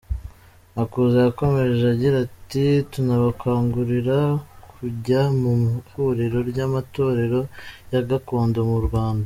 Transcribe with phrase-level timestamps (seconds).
[0.77, 4.17] Makuza yakomeje agira ati “tunabakangurira
[4.71, 5.53] kujya mu
[5.87, 7.39] ihuriro ry’amatorero
[7.93, 9.17] ya gakondo mu Rwanda“.